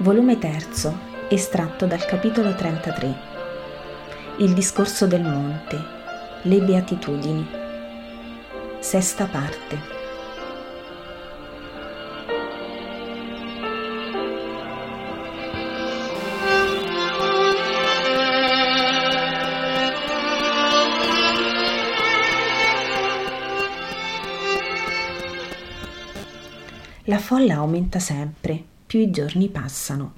Volume 0.00 0.38
3, 0.38 0.94
estratto 1.28 1.86
dal 1.86 2.04
capitolo 2.04 2.54
33. 2.54 3.14
Il 4.36 4.54
discorso 4.54 5.08
del 5.08 5.22
monte, 5.22 5.76
le 6.42 6.60
beatitudini. 6.60 7.44
Sesta 8.78 9.26
parte. 9.26 9.96
La 27.02 27.18
folla 27.18 27.56
aumenta 27.56 27.98
sempre, 27.98 28.76
più 28.88 29.00
i 29.00 29.10
giorni 29.10 29.50
passano. 29.50 30.12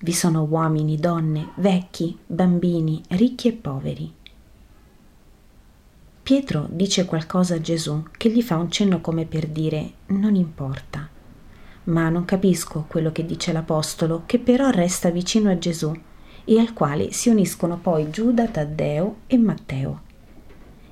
Vi 0.00 0.12
sono 0.12 0.42
uomini, 0.42 0.98
donne, 0.98 1.52
vecchi, 1.54 2.14
bambini, 2.26 3.02
ricchi 3.08 3.48
e 3.48 3.52
poveri. 3.52 4.12
Pietro 6.22 6.68
dice 6.70 7.06
qualcosa 7.06 7.54
a 7.54 7.60
Gesù 7.62 8.04
che 8.18 8.30
gli 8.30 8.42
fa 8.42 8.56
un 8.56 8.70
cenno 8.70 9.00
come 9.00 9.24
per 9.24 9.46
dire 9.46 9.92
non 10.08 10.34
importa. 10.34 11.08
Ma 11.84 12.10
non 12.10 12.26
capisco 12.26 12.84
quello 12.86 13.12
che 13.12 13.24
dice 13.24 13.50
l'Apostolo, 13.50 14.24
che 14.26 14.38
però 14.38 14.68
resta 14.68 15.08
vicino 15.08 15.50
a 15.50 15.56
Gesù 15.56 15.90
e 16.44 16.58
al 16.60 16.74
quale 16.74 17.12
si 17.12 17.30
uniscono 17.30 17.78
poi 17.78 18.10
Giuda, 18.10 18.46
Taddeo 18.46 19.20
e 19.26 19.38
Matteo. 19.38 20.02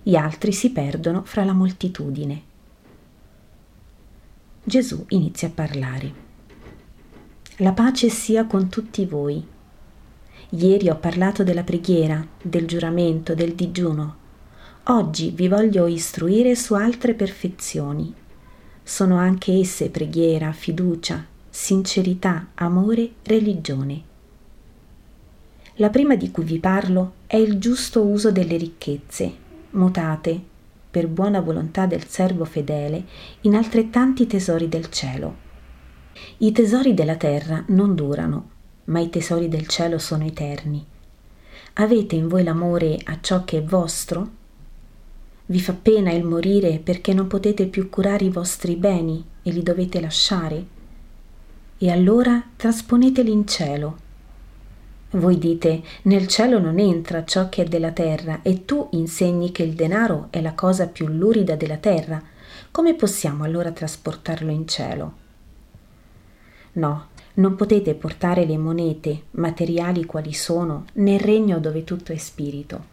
Gli 0.03 0.17
altri 0.17 0.53
si 0.53 0.70
perdono 0.70 1.23
fra 1.25 1.45
la 1.45 1.53
moltitudine. 1.53 2.43
Gesù 4.65 5.05
inizia 5.09 5.48
a 5.48 5.53
parlare. 5.53 6.22
La 7.63 7.71
pace 7.71 8.09
sia 8.09 8.45
con 8.47 8.69
tutti 8.69 9.07
voi. 9.07 9.41
Ieri 10.49 10.91
ho 10.91 10.97
parlato 10.97 11.45
della 11.45 11.63
preghiera, 11.63 12.27
del 12.43 12.67
giuramento, 12.67 13.37
del 13.37 13.55
digiuno. 13.55 14.17
Oggi 14.87 15.31
vi 15.31 15.47
voglio 15.47 15.87
istruire 15.87 16.57
su 16.57 16.75
altre 16.75 17.15
perfezioni. 17.15 18.13
Sono 18.83 19.17
anche 19.17 19.53
esse 19.53 19.91
preghiera, 19.91 20.51
fiducia, 20.51 21.25
sincerità, 21.49 22.49
amore, 22.55 23.13
religione. 23.23 24.03
La 25.75 25.91
prima 25.91 26.17
di 26.17 26.33
cui 26.33 26.43
vi 26.43 26.59
parlo 26.59 27.13
è 27.29 27.37
il 27.37 27.61
giusto 27.61 28.03
uso 28.03 28.33
delle 28.33 28.57
ricchezze, 28.57 29.33
mutate, 29.71 30.43
per 30.91 31.07
buona 31.07 31.39
volontà 31.39 31.87
del 31.87 32.09
servo 32.09 32.45
fedele, 32.45 33.05
in 33.43 33.55
altrettanti 33.55 34.27
tesori 34.27 34.69
del 34.69 34.91
cielo. 34.91 35.51
I 36.39 36.53
tesori 36.53 36.95
della 36.95 37.17
terra 37.17 37.65
non 37.69 37.95
durano, 37.95 38.51
ma 38.84 39.01
i 39.01 39.11
tesori 39.11 39.48
del 39.48 39.67
cielo 39.67 39.98
sono 39.98 40.25
eterni. 40.25 40.84
Avete 41.75 42.17
in 42.17 42.28
voi 42.28 42.42
l'amore 42.42 42.98
a 43.05 43.19
ciò 43.20 43.45
che 43.45 43.59
è 43.59 43.62
vostro? 43.62 44.41
Vi 45.47 45.61
fa 45.61 45.75
pena 45.75 46.12
il 46.12 46.25
morire 46.25 46.78
perché 46.78 47.12
non 47.15 47.27
potete 47.27 47.67
più 47.67 47.89
curare 47.89 48.25
i 48.25 48.31
vostri 48.31 48.77
beni 48.77 49.25
e 49.43 49.50
li 49.50 49.62
dovete 49.62 50.00
lasciare? 50.00 50.67
E 51.78 51.91
allora 51.91 52.43
trasponeteli 52.56 53.31
in 53.31 53.47
cielo 53.47 54.11
voi 55.15 55.37
dite, 55.37 55.83
nel 56.05 56.27
cielo 56.27 56.59
non 56.59 56.78
entra 56.78 57.25
ciò 57.27 57.50
che 57.50 57.65
è 57.65 57.65
della 57.67 57.91
terra 57.91 58.41
e 58.41 58.65
tu 58.65 58.89
insegni 58.93 59.53
che 59.53 59.62
il 59.62 59.75
denaro 59.75 60.28
è 60.31 60.41
la 60.41 60.54
cosa 60.54 60.87
più 60.87 61.06
lurida 61.06 61.54
della 61.54 61.77
terra. 61.77 62.22
Come 62.71 62.94
possiamo 62.94 63.44
allora 63.44 63.72
trasportarlo 63.72 64.50
in 64.50 64.66
cielo? 64.66 65.12
No, 66.75 67.09
non 67.34 67.55
potete 67.55 67.94
portare 67.94 68.47
le 68.47 68.56
monete, 68.56 69.25
materiali 69.33 70.06
quali 70.06 70.33
sono, 70.33 70.87
nel 70.94 71.21
regno 71.21 71.60
dove 71.60 71.84
tutto 71.84 72.12
è 72.12 72.16
spirito, 72.16 72.84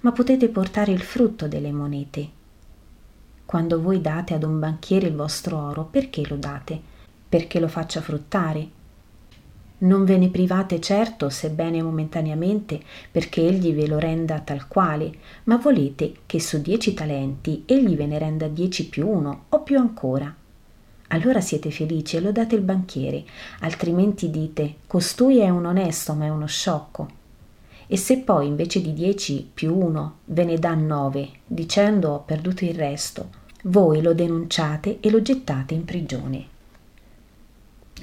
ma 0.00 0.12
potete 0.12 0.48
portare 0.48 0.92
il 0.92 1.02
frutto 1.02 1.46
delle 1.46 1.72
monete. 1.72 2.28
Quando 3.44 3.82
voi 3.82 4.00
date 4.00 4.32
ad 4.32 4.44
un 4.44 4.58
banchiere 4.58 5.08
il 5.08 5.14
vostro 5.14 5.58
oro, 5.58 5.84
perché 5.84 6.26
lo 6.26 6.36
date? 6.36 6.80
Perché 7.28 7.60
lo 7.60 7.68
faccia 7.68 8.00
fruttare? 8.00 8.80
Non 9.78 10.04
ve 10.04 10.16
ne 10.16 10.28
private 10.28 10.80
certo, 10.80 11.28
sebbene 11.28 11.82
momentaneamente, 11.82 12.80
perché 13.10 13.46
egli 13.46 13.74
ve 13.74 13.86
lo 13.86 13.98
renda 13.98 14.40
tal 14.40 14.68
quale, 14.68 15.12
ma 15.44 15.56
volete 15.56 16.14
che 16.24 16.40
su 16.40 16.62
dieci 16.62 16.94
talenti 16.94 17.64
egli 17.66 17.94
ve 17.94 18.06
ne 18.06 18.18
renda 18.18 18.48
dieci 18.48 18.88
più 18.88 19.06
uno 19.06 19.44
o 19.50 19.60
più 19.60 19.78
ancora. 19.78 20.34
Allora 21.12 21.42
siete 21.42 21.70
felici 21.70 22.16
e 22.16 22.20
lodate 22.20 22.54
il 22.54 22.62
banchiere, 22.62 23.24
altrimenti 23.60 24.30
dite 24.30 24.76
costui 24.86 25.40
è 25.40 25.48
un 25.50 25.66
onesto 25.66 26.14
ma 26.14 26.24
è 26.24 26.30
uno 26.30 26.46
sciocco. 26.46 27.20
E 27.86 27.98
se 27.98 28.20
poi 28.20 28.46
invece 28.46 28.80
di 28.80 28.94
dieci 28.94 29.46
più 29.52 29.76
uno 29.76 30.20
ve 30.24 30.44
ne 30.44 30.58
dà 30.58 30.72
nove, 30.74 31.28
dicendo 31.46 32.12
ho 32.12 32.20
perduto 32.20 32.64
il 32.64 32.74
resto, 32.74 33.28
voi 33.64 34.00
lo 34.00 34.14
denunciate 34.14 35.00
e 35.00 35.10
lo 35.10 35.20
gettate 35.20 35.74
in 35.74 35.84
prigione. 35.84 36.46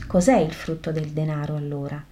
Cos'è 0.05 0.37
il 0.37 0.53
frutto 0.53 0.91
del 0.91 1.07
denaro 1.07 1.55
allora? 1.55 2.03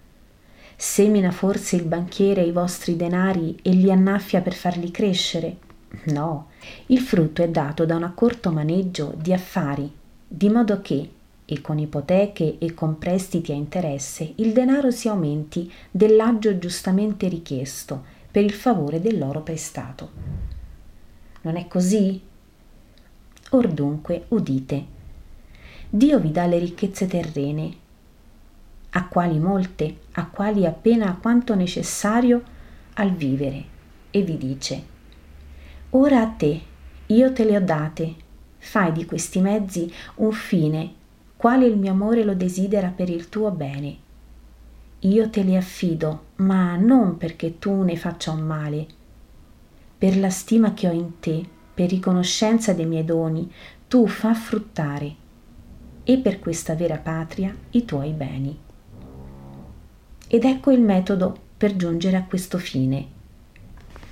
Semina 0.75 1.29
forse 1.29 1.75
il 1.75 1.83
banchiere 1.83 2.41
i 2.41 2.51
vostri 2.51 2.95
denari 2.95 3.55
e 3.61 3.69
li 3.69 3.91
annaffia 3.91 4.41
per 4.41 4.55
farli 4.55 4.89
crescere? 4.89 5.57
No, 6.05 6.47
il 6.87 6.99
frutto 6.99 7.43
è 7.43 7.49
dato 7.49 7.85
da 7.85 7.95
un 7.95 8.03
accorto 8.03 8.51
maneggio 8.51 9.13
di 9.15 9.31
affari, 9.31 9.91
di 10.27 10.49
modo 10.49 10.81
che, 10.81 11.09
e 11.45 11.61
con 11.61 11.79
ipoteche 11.79 12.57
e 12.57 12.73
con 12.73 12.97
prestiti 12.97 13.53
a 13.53 13.55
interesse, 13.55 14.33
il 14.35 14.51
denaro 14.51 14.91
si 14.91 15.07
aumenti 15.07 15.71
dell'aggio 15.89 16.57
giustamente 16.57 17.29
richiesto 17.29 18.03
per 18.29 18.43
il 18.43 18.51
favore 18.51 18.99
dell'oro 18.99 19.41
prestato. 19.41 20.11
Non 21.41 21.55
è 21.55 21.67
così? 21.67 22.21
Or 23.51 23.67
dunque, 23.69 24.25
udite. 24.27 24.85
Dio 25.89 26.19
vi 26.19 26.31
dà 26.31 26.45
le 26.45 26.59
ricchezze 26.59 27.07
terrene, 27.07 27.75
a 28.89 29.07
quali 29.07 29.39
molte, 29.39 29.99
a 30.11 30.27
quali 30.27 30.65
appena 30.65 31.17
quanto 31.21 31.55
necessario 31.55 32.43
al 32.95 33.11
vivere, 33.13 33.63
e 34.11 34.21
vi 34.21 34.37
dice, 34.37 34.83
ora 35.91 36.21
a 36.21 36.27
te, 36.27 36.61
io 37.05 37.31
te 37.31 37.45
le 37.45 37.55
ho 37.55 37.61
date, 37.61 38.15
fai 38.67 38.91
di 38.91 39.05
questi 39.05 39.39
mezzi 39.39 39.91
un 40.15 40.31
fine, 40.33 40.93
quale 41.37 41.65
il 41.65 41.77
mio 41.77 41.91
amore 41.91 42.23
lo 42.23 42.35
desidera 42.35 42.89
per 42.89 43.09
il 43.09 43.29
tuo 43.29 43.49
bene. 43.51 43.97
Io 44.99 45.29
te 45.29 45.41
li 45.41 45.55
affido, 45.55 46.23
ma 46.37 46.75
non 46.75 47.17
perché 47.17 47.59
tu 47.59 47.83
ne 47.83 47.95
faccia 47.95 48.31
un 48.31 48.41
male, 48.41 48.87
per 49.97 50.17
la 50.17 50.29
stima 50.29 50.73
che 50.73 50.87
ho 50.87 50.91
in 50.91 51.19
te, 51.19 51.43
per 51.73 51.89
riconoscenza 51.89 52.73
dei 52.73 52.85
miei 52.85 53.05
doni, 53.05 53.49
tu 53.87 54.05
fa 54.05 54.33
fruttare 54.33 55.15
e 56.03 56.17
per 56.17 56.39
questa 56.39 56.75
vera 56.75 56.97
patria 56.97 57.55
i 57.71 57.85
tuoi 57.85 58.11
beni. 58.11 58.59
Ed 60.27 60.43
ecco 60.43 60.71
il 60.71 60.81
metodo 60.81 61.35
per 61.57 61.75
giungere 61.75 62.17
a 62.17 62.25
questo 62.25 62.57
fine. 62.57 63.15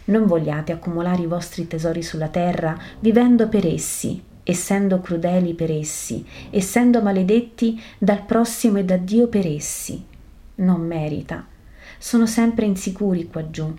Non 0.06 0.26
vogliate 0.26 0.72
accumulare 0.72 1.24
i 1.24 1.28
vostri 1.28 1.68
tesori 1.68 2.02
sulla 2.02 2.30
terra 2.30 2.78
vivendo 3.00 3.48
per 3.48 3.66
essi, 3.66 4.22
essendo 4.46 5.02
crudeli 5.02 5.54
per 5.54 5.72
essi, 5.72 6.26
essendo 6.50 7.02
maledetti 7.02 7.78
dal 7.98 8.24
prossimo 8.24 8.78
e 8.78 8.86
da 8.86 8.96
Dio 8.96 9.28
per 9.28 9.46
essi. 9.46 10.02
Non 10.56 10.80
merita. 10.80 11.46
Sono 11.98 12.26
sempre 12.26 12.66
insicuri 12.66 13.28
qua 13.28 13.50
giù 13.50 13.74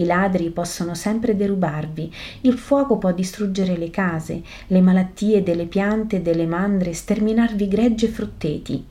i 0.00 0.04
ladri 0.06 0.50
possono 0.50 0.94
sempre 0.94 1.36
derubarvi, 1.36 2.12
il 2.42 2.56
fuoco 2.56 2.96
può 2.96 3.12
distruggere 3.12 3.76
le 3.76 3.90
case, 3.90 4.42
le 4.68 4.80
malattie 4.80 5.42
delle 5.42 5.66
piante 5.66 6.16
e 6.16 6.22
delle 6.22 6.46
mandre 6.46 6.92
sterminarvi 6.92 7.68
greggi 7.68 8.06
e 8.06 8.08
frutteti. 8.08 8.86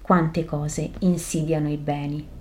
Quante 0.00 0.44
cose 0.44 0.90
insidiano 1.00 1.68
i 1.70 1.78
beni. 1.78 2.33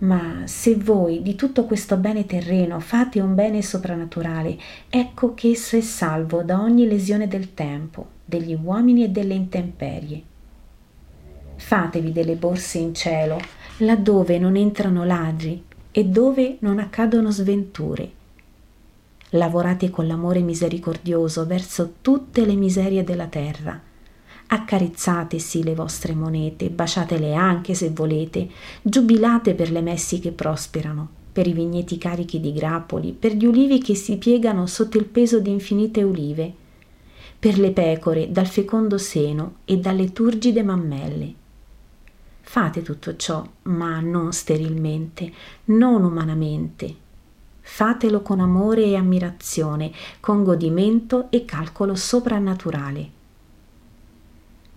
Ma 0.00 0.42
se 0.46 0.76
voi 0.76 1.20
di 1.22 1.34
tutto 1.34 1.64
questo 1.64 1.96
bene 1.96 2.24
terreno 2.24 2.80
fate 2.80 3.20
un 3.20 3.34
bene 3.34 3.60
soprannaturale, 3.60 4.58
ecco 4.88 5.34
che 5.34 5.50
esso 5.50 5.76
è 5.76 5.80
salvo 5.80 6.42
da 6.42 6.60
ogni 6.60 6.86
lesione 6.86 7.28
del 7.28 7.52
tempo, 7.52 8.06
degli 8.24 8.58
uomini 8.60 9.04
e 9.04 9.08
delle 9.08 9.34
intemperie. 9.34 10.22
Fatevi 11.56 12.12
delle 12.12 12.36
borse 12.36 12.78
in 12.78 12.94
cielo, 12.94 13.38
laddove 13.78 14.38
non 14.38 14.56
entrano 14.56 15.04
ladri, 15.04 15.62
e 15.92 16.04
dove 16.04 16.56
non 16.60 16.78
accadono 16.78 17.30
sventure. 17.30 18.10
Lavorate 19.30 19.90
con 19.90 20.06
l'amore 20.06 20.40
misericordioso 20.40 21.46
verso 21.46 21.94
tutte 22.00 22.46
le 22.46 22.54
miserie 22.54 23.04
della 23.04 23.26
terra. 23.26 23.80
Accarezzatesi 24.52 25.62
le 25.62 25.74
vostre 25.74 26.14
monete, 26.14 26.70
baciatele 26.70 27.34
anche 27.34 27.74
se 27.74 27.90
volete, 27.90 28.48
giubilate 28.82 29.54
per 29.54 29.70
le 29.70 29.80
messi 29.80 30.18
che 30.18 30.32
prosperano, 30.32 31.08
per 31.32 31.46
i 31.46 31.52
vigneti 31.52 31.98
carichi 31.98 32.40
di 32.40 32.52
grappoli, 32.52 33.12
per 33.12 33.34
gli 33.34 33.46
ulivi 33.46 33.80
che 33.80 33.94
si 33.94 34.16
piegano 34.16 34.66
sotto 34.66 34.98
il 34.98 35.04
peso 35.04 35.40
di 35.40 35.50
infinite 35.50 36.02
ulive, 36.02 36.52
per 37.38 37.58
le 37.58 37.70
pecore 37.70 38.30
dal 38.30 38.46
fecondo 38.46 38.98
seno 38.98 39.56
e 39.64 39.78
dalle 39.78 40.12
turgide 40.12 40.62
mammelle 40.62 41.38
Fate 42.50 42.82
tutto 42.82 43.14
ciò, 43.14 43.46
ma 43.62 44.00
non 44.00 44.32
sterilmente, 44.32 45.32
non 45.66 46.02
umanamente. 46.02 46.92
Fatelo 47.60 48.22
con 48.22 48.40
amore 48.40 48.82
e 48.86 48.96
ammirazione, 48.96 49.92
con 50.18 50.42
godimento 50.42 51.28
e 51.30 51.44
calcolo 51.44 51.94
soprannaturale. 51.94 53.19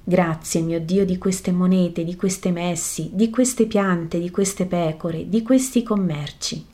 Grazie, 0.06 0.60
mio 0.60 0.82
Dio, 0.82 1.06
di 1.06 1.18
queste 1.18 1.54
monete, 1.54 2.04
di 2.04 2.18
queste 2.18 2.52
messi, 2.52 3.12
di 3.14 3.30
queste 3.30 3.68
piante, 3.68 4.20
di 4.20 4.32
queste 4.32 4.66
pecore, 4.66 5.30
di 5.30 5.42
questi 5.42 5.82
commerci. 5.82 6.66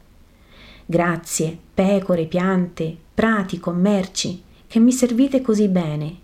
Grazie, 0.83 1.55
pecore, 1.71 2.25
piante, 2.25 2.97
prati, 3.13 3.59
commerci, 3.59 4.41
che 4.65 4.79
mi 4.79 4.91
servite 4.91 5.41
così 5.41 5.67
bene. 5.67 6.17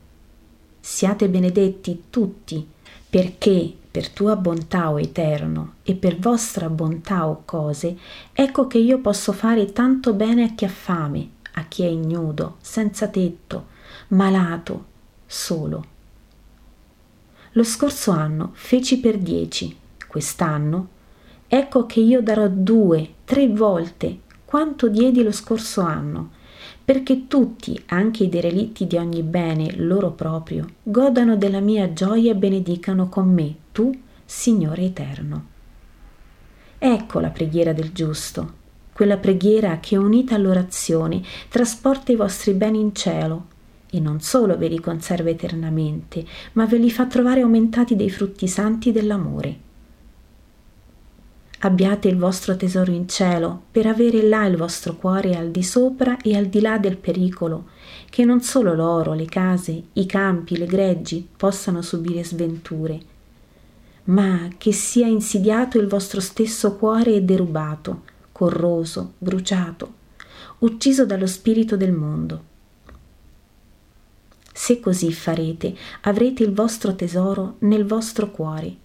Siate 0.79 1.29
benedetti 1.29 2.05
tutti, 2.09 2.67
perché 3.07 3.71
per 3.91 4.09
tua 4.09 4.35
bontà, 4.35 4.89
o 4.89 4.99
Eterno, 4.99 5.75
e 5.83 5.93
per 5.93 6.17
vostra 6.17 6.69
bontà, 6.69 7.27
o 7.27 7.43
cose, 7.45 7.95
ecco 8.33 8.65
che 8.65 8.79
io 8.79 8.97
posso 8.97 9.31
fare 9.31 9.71
tanto 9.71 10.13
bene 10.13 10.43
a 10.43 10.49
chi 10.55 10.65
ha 10.65 10.69
fame, 10.69 11.29
a 11.53 11.65
chi 11.65 11.83
è 11.83 11.87
ignudo, 11.87 12.55
senza 12.61 13.07
tetto, 13.07 13.67
malato, 14.07 14.85
solo. 15.27 15.93
Lo 17.57 17.63
scorso 17.63 18.11
anno 18.11 18.51
feci 18.51 18.99
per 18.99 19.17
dieci, 19.17 19.73
quest'anno 20.09 20.89
ecco 21.47 21.85
che 21.85 22.01
io 22.01 22.21
darò 22.21 22.49
due, 22.49 23.13
tre 23.23 23.47
volte 23.47 24.19
quanto 24.43 24.89
diedi 24.89 25.23
lo 25.23 25.31
scorso 25.31 25.79
anno, 25.79 26.31
perché 26.83 27.27
tutti, 27.27 27.81
anche 27.87 28.25
i 28.25 28.29
derelitti 28.29 28.87
di 28.87 28.97
ogni 28.97 29.23
bene 29.23 29.73
loro 29.77 30.11
proprio, 30.11 30.67
godano 30.83 31.37
della 31.37 31.61
mia 31.61 31.93
gioia 31.93 32.31
e 32.31 32.35
benedicano 32.35 33.07
con 33.07 33.33
me, 33.33 33.55
tu, 33.71 33.89
Signore 34.25 34.83
Eterno. 34.83 35.45
Ecco 36.77 37.19
la 37.21 37.29
preghiera 37.29 37.71
del 37.71 37.93
giusto, 37.93 38.51
quella 38.91 39.15
preghiera 39.15 39.79
che 39.79 39.95
unita 39.95 40.35
all'orazione 40.35 41.21
trasporta 41.47 42.11
i 42.11 42.17
vostri 42.17 42.51
beni 42.51 42.81
in 42.81 42.93
cielo 42.93 43.53
e 43.95 43.99
non 44.01 44.19
solo 44.19 44.57
ve 44.57 44.67
li 44.67 44.81
conserva 44.81 45.29
eternamente, 45.29 46.25
ma 46.53 46.65
ve 46.65 46.77
li 46.77 46.91
fa 46.91 47.05
trovare 47.05 47.41
aumentati 47.41 47.95
dei 47.95 48.09
frutti 48.09 48.45
santi 48.45 48.91
dell'amore. 48.91 49.63
Abbiate 51.59 52.09
il 52.09 52.17
vostro 52.17 52.57
tesoro 52.57 52.91
in 52.91 53.07
cielo 53.07 53.63
per 53.71 53.87
avere 53.87 54.21
là 54.21 54.45
il 54.45 54.57
vostro 54.57 54.97
cuore 54.97 55.37
al 55.37 55.49
di 55.49 55.63
sopra 55.63 56.17
e 56.21 56.35
al 56.35 56.47
di 56.47 56.59
là 56.59 56.77
del 56.77 56.97
pericolo, 56.97 57.69
che 58.09 58.25
non 58.25 58.41
solo 58.41 58.75
l'oro, 58.75 59.13
le 59.13 59.25
case, 59.25 59.81
i 59.93 60.05
campi, 60.05 60.57
le 60.57 60.65
greggi 60.65 61.25
possano 61.35 61.81
subire 61.81 62.25
sventure, 62.25 62.99
ma 64.05 64.49
che 64.57 64.73
sia 64.73 65.07
insidiato 65.07 65.79
il 65.79 65.87
vostro 65.87 66.19
stesso 66.19 66.75
cuore 66.75 67.15
e 67.15 67.21
derubato, 67.21 68.01
corroso, 68.33 69.13
bruciato, 69.17 69.93
ucciso 70.59 71.05
dallo 71.05 71.27
spirito 71.27 71.77
del 71.77 71.93
mondo. 71.93 72.53
Se 74.57 74.79
così 74.79 75.11
farete, 75.11 75.75
avrete 76.03 76.41
il 76.43 76.53
vostro 76.53 76.95
tesoro 76.95 77.55
nel 77.59 77.85
vostro 77.85 78.31
cuore 78.31 78.83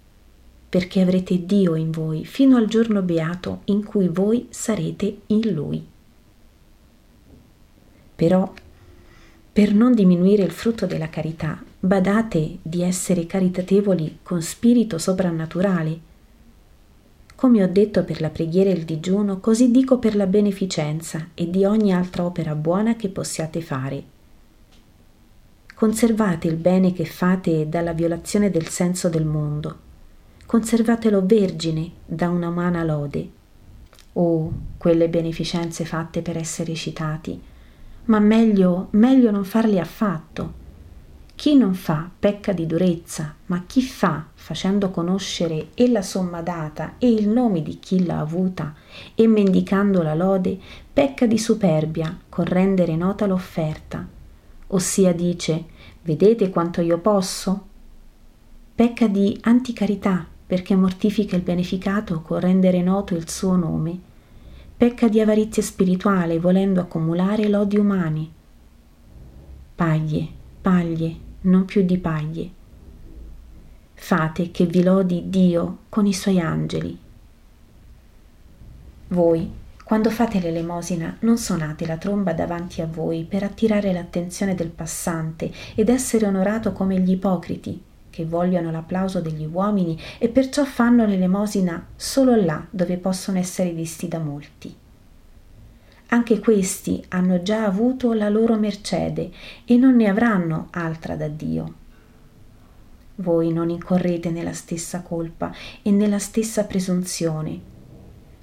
perché 0.71 1.01
avrete 1.01 1.45
Dio 1.45 1.75
in 1.75 1.91
voi 1.91 2.23
fino 2.23 2.55
al 2.55 2.65
giorno 2.67 3.01
beato 3.01 3.59
in 3.65 3.83
cui 3.83 4.07
voi 4.07 4.47
sarete 4.51 5.17
in 5.27 5.53
Lui. 5.53 5.85
Però, 8.15 8.53
per 9.51 9.73
non 9.73 9.93
diminuire 9.93 10.43
il 10.43 10.51
frutto 10.51 10.85
della 10.85 11.09
carità, 11.09 11.61
badate 11.77 12.59
di 12.61 12.83
essere 12.83 13.25
caritatevoli 13.25 14.19
con 14.23 14.41
spirito 14.41 14.97
soprannaturale. 14.97 15.99
Come 17.35 17.63
ho 17.63 17.67
detto 17.67 18.05
per 18.05 18.21
la 18.21 18.29
preghiera 18.29 18.69
e 18.69 18.73
il 18.73 18.85
digiuno, 18.85 19.41
così 19.41 19.71
dico 19.71 19.99
per 19.99 20.15
la 20.15 20.25
beneficenza 20.25 21.31
e 21.33 21.49
di 21.49 21.65
ogni 21.65 21.93
altra 21.93 22.23
opera 22.23 22.55
buona 22.55 22.95
che 22.95 23.09
possiate 23.09 23.59
fare. 23.59 24.19
Conservate 25.81 26.47
il 26.47 26.57
bene 26.57 26.93
che 26.93 27.05
fate 27.05 27.67
dalla 27.67 27.93
violazione 27.93 28.51
del 28.51 28.67
senso 28.67 29.09
del 29.09 29.25
mondo 29.25 29.79
conservatelo 30.45 31.25
vergine 31.25 31.89
da 32.05 32.29
una 32.29 32.49
umana 32.49 32.83
lode. 32.83 33.29
Oh, 34.13 34.53
quelle 34.77 35.09
beneficenze 35.09 35.83
fatte 35.83 36.21
per 36.21 36.37
essere 36.37 36.75
citati, 36.75 37.41
ma 38.05 38.19
meglio, 38.19 38.89
meglio 38.91 39.31
non 39.31 39.43
farli 39.43 39.79
affatto. 39.79 40.53
Chi 41.33 41.55
non 41.55 41.73
fa 41.73 42.07
pecca 42.19 42.53
di 42.53 42.67
durezza, 42.67 43.33
ma 43.47 43.63
chi 43.65 43.81
fa, 43.81 44.23
facendo 44.35 44.91
conoscere 44.91 45.69
e 45.73 45.89
la 45.89 46.03
somma 46.03 46.43
data 46.43 46.93
e 46.99 47.11
il 47.11 47.27
nome 47.27 47.63
di 47.63 47.79
chi 47.79 48.05
l'ha 48.05 48.19
avuta 48.19 48.75
e 49.15 49.25
mendicando 49.25 50.03
la 50.03 50.13
lode, 50.13 50.59
pecca 50.93 51.25
di 51.25 51.39
superbia 51.39 52.15
con 52.29 52.45
rendere 52.45 52.95
nota 52.95 53.25
l'offerta. 53.25 54.19
Ossia 54.73 55.13
dice, 55.13 55.65
vedete 56.03 56.49
quanto 56.49 56.81
io 56.81 56.97
posso? 56.99 57.67
Pecca 58.73 59.07
di 59.07 59.37
anticarità 59.41 60.25
perché 60.45 60.75
mortifica 60.75 61.35
il 61.35 61.41
beneficato 61.41 62.21
con 62.21 62.39
rendere 62.39 62.81
noto 62.81 63.15
il 63.15 63.29
suo 63.29 63.55
nome, 63.55 63.99
pecca 64.75 65.07
di 65.07 65.19
avarizia 65.19 65.61
spirituale 65.61 66.39
volendo 66.39 66.79
accumulare 66.79 67.49
lodi 67.49 67.77
umani. 67.77 68.31
Paglie, 69.75 70.27
paglie, 70.61 71.15
non 71.41 71.65
più 71.65 71.83
di 71.83 71.97
paglie. 71.97 72.49
Fate 73.93 74.51
che 74.51 74.65
vi 74.65 74.83
lodi 74.83 75.29
Dio 75.29 75.79
con 75.89 76.05
i 76.05 76.13
suoi 76.13 76.39
angeli. 76.39 76.97
Voi, 79.09 79.51
quando 79.91 80.09
fate 80.09 80.39
l'elemosina, 80.39 81.17
non 81.19 81.37
suonate 81.37 81.85
la 81.85 81.97
tromba 81.97 82.31
davanti 82.31 82.79
a 82.79 82.87
voi 82.89 83.25
per 83.27 83.43
attirare 83.43 83.91
l'attenzione 83.91 84.55
del 84.55 84.69
passante 84.69 85.51
ed 85.75 85.89
essere 85.89 86.25
onorato 86.25 86.71
come 86.71 86.97
gli 86.97 87.11
ipocriti 87.11 87.83
che 88.09 88.25
vogliono 88.25 88.71
l'applauso 88.71 89.19
degli 89.19 89.45
uomini 89.51 89.99
e 90.17 90.29
perciò 90.29 90.63
fanno 90.63 91.05
l'elemosina 91.05 91.87
solo 91.97 92.37
là 92.37 92.65
dove 92.69 92.95
possono 92.95 93.37
essere 93.37 93.71
visti 93.71 94.07
da 94.07 94.19
molti. 94.19 94.73
Anche 96.07 96.39
questi 96.39 97.03
hanno 97.09 97.41
già 97.41 97.65
avuto 97.65 98.13
la 98.13 98.29
loro 98.29 98.55
mercede 98.55 99.29
e 99.65 99.75
non 99.75 99.97
ne 99.97 100.07
avranno 100.07 100.67
altra 100.71 101.17
da 101.17 101.27
Dio. 101.27 101.73
Voi 103.15 103.51
non 103.51 103.69
incorrete 103.69 104.29
nella 104.29 104.53
stessa 104.53 105.01
colpa 105.01 105.53
e 105.81 105.91
nella 105.91 106.19
stessa 106.19 106.63
presunzione, 106.63 107.70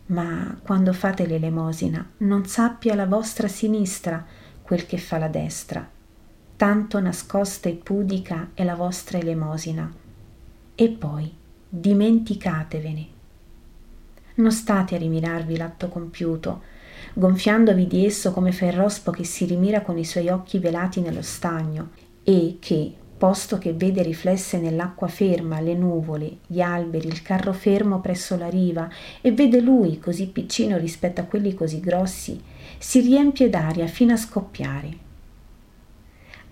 ma 0.09 0.59
quando 0.63 0.93
fate 0.93 1.27
l'elemosina 1.27 2.07
non 2.19 2.47
sappia 2.47 2.95
la 2.95 3.07
vostra 3.07 3.49
sinistra 3.49 4.25
quel 4.63 4.87
che 4.87 4.99
fa 4.99 5.19
la 5.19 5.29
destra 5.29 5.97
tanto 6.59 6.99
nascosta 6.99 7.69
e 7.69 7.75
pudica 7.75 8.51
è 8.53 8.65
la 8.65 8.75
vostra 8.75 9.17
elemosina. 9.17 9.89
E 10.75 10.89
poi 10.89 11.33
dimenticatevene. 11.69 13.07
Non 14.35 14.51
state 14.51 14.97
a 14.97 14.99
rimirarvi 14.99 15.57
l'atto 15.57 15.89
compiuto, 15.89 16.63
gonfiandovi 17.15 17.87
di 17.87 18.05
esso 18.05 18.33
come 18.33 18.51
il 18.51 18.73
rospo 18.73 19.13
che 19.13 19.23
si 19.23 19.45
rimira 19.45 19.83
con 19.83 19.99
i 19.99 20.05
suoi 20.05 20.29
occhi 20.31 20.59
velati 20.59 21.01
nello 21.01 21.23
stagno 21.23 21.91
e 22.25 22.57
che, 22.59 22.93
posto 23.19 23.59
che 23.59 23.73
vede 23.73 24.03
riflesse 24.03 24.59
nell'acqua 24.59 25.09
ferma 25.09 25.61
le 25.61 25.75
nuvole, 25.75 26.39
gli 26.47 26.61
alberi, 26.61 27.09
il 27.09 27.21
carro 27.21 27.53
fermo 27.53 28.01
presso 28.01 28.37
la 28.37 28.49
riva 28.49 28.89
e 29.21 29.33
vede 29.33 29.61
lui 29.61 29.99
così 29.99 30.29
piccino 30.29 30.79
rispetto 30.79 31.21
a 31.21 31.25
quelli 31.25 31.53
così 31.53 31.81
grossi, 31.81 32.41
si 32.79 33.01
riempie 33.01 33.51
d'aria 33.51 33.87
fino 33.89 34.13
a 34.13 34.17
scoppiare. 34.17 35.07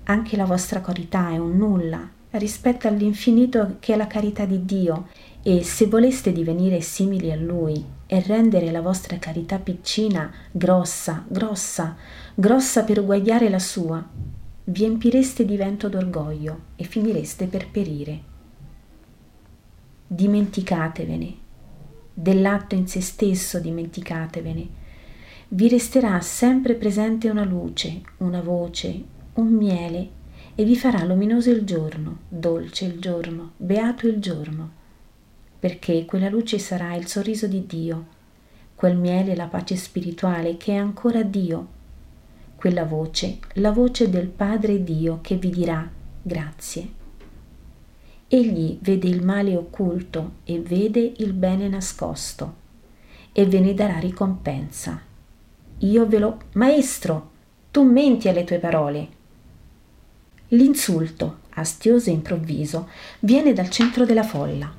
Anche 0.05 0.37
la 0.37 0.45
vostra 0.45 0.81
carità 0.81 1.31
è 1.31 1.39
un 1.39 1.57
nulla 1.57 2.11
rispetto 2.33 2.87
all'infinito 2.89 3.77
che 3.81 3.95
è 3.95 3.97
la 3.97 4.07
carità 4.07 4.45
di 4.45 4.65
Dio 4.65 5.09
e 5.43 5.63
se 5.63 5.87
voleste 5.87 6.33
divenire 6.33 6.81
simili 6.81 7.31
a 7.31 7.37
Lui 7.37 7.83
e 8.07 8.21
rendere 8.21 8.71
la 8.71 8.81
vostra 8.81 9.19
carità 9.19 9.59
piccina, 9.59 10.33
grossa, 10.51 11.25
grossa, 11.29 11.97
grossa 12.35 12.83
per 12.83 12.99
uguagliare 12.99 13.49
la 13.49 13.59
sua, 13.59 14.05
vi 14.69 14.85
empireste 14.85 15.45
di 15.45 15.57
vento 15.57 15.89
d'orgoglio 15.89 16.61
e 16.75 16.83
finireste 16.83 17.47
per 17.47 17.71
perire. 17.71 18.21
Dimenticatevene, 20.09 21.35
dell'atto 22.13 22.75
in 22.75 22.89
se 22.89 23.01
stesso 23.01 23.61
dimenticatevene. 23.61 24.69
Vi 25.49 25.69
resterà 25.69 26.21
sempre 26.21 26.75
presente 26.75 27.31
una 27.31 27.45
luce, 27.45 28.01
una 28.19 28.41
voce, 28.41 29.05
un 29.35 29.53
miele 29.53 30.09
e 30.57 30.65
vi 30.65 30.75
farà 30.75 31.05
luminoso 31.05 31.51
il 31.51 31.65
giorno, 31.65 32.21
dolce 32.29 32.87
il 32.87 32.99
giorno, 32.99 33.53
beato 33.59 34.09
il 34.09 34.19
giorno, 34.19 34.71
perché 35.61 36.05
quella 36.05 36.29
luce 36.29 36.59
sarà 36.59 36.97
il 36.97 37.07
sorriso 37.07 37.47
di 37.47 37.67
Dio, 37.67 38.07
quel 38.75 38.97
miele 38.97 39.37
la 39.37 39.47
pace 39.47 39.77
spirituale 39.77 40.57
che 40.57 40.73
è 40.73 40.77
ancora 40.77 41.23
Dio, 41.23 41.75
quella 42.57 42.85
voce, 42.85 43.39
la 43.55 43.71
voce 43.71 44.11
del 44.11 44.27
Padre 44.27 44.83
Dio 44.83 45.21
che 45.23 45.37
vi 45.37 45.51
dirà 45.51 45.89
grazie. 46.23 46.89
Egli 48.29 48.79
vede 48.81 49.07
il 49.07 49.23
male 49.23 49.55
occulto 49.55 50.33
e 50.45 50.59
vede 50.61 51.13
il 51.19 51.33
bene 51.33 51.69
nascosto 51.69 52.65
e 53.31 53.47
ve 53.47 53.61
ne 53.61 53.75
darà 53.75 53.99
ricompensa. 53.99 55.01
Io 55.79 56.07
ve 56.09 56.19
lo... 56.19 56.39
Maestro, 56.55 57.31
tu 57.71 57.85
menti 57.85 58.29
alle 58.29 58.45
tue 58.45 58.59
parole. 58.59 59.09
L'insulto, 60.49 61.41
astioso 61.51 62.09
e 62.09 62.15
improvviso, 62.15 62.89
viene 63.21 63.53
dal 63.53 63.69
centro 63.69 64.05
della 64.05 64.23
folla. 64.23 64.73